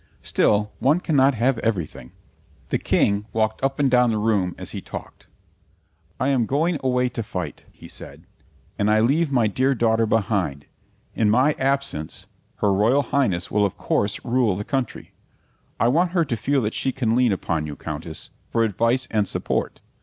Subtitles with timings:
[0.23, 2.11] Still, one cannot have everything.
[2.69, 5.27] The King walked up and down the room as he talked.
[6.19, 8.23] "I am going away to fight," he said,
[8.79, 10.65] "and I leave my dear daughter behind.
[11.13, 12.25] In my absence,
[12.55, 15.13] her Royal Highness will of course rule the country.
[15.79, 19.27] I want her to feel that she can lean upon you, Countess, for advice and
[19.27, 19.81] support.